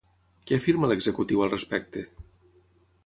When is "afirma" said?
0.61-0.89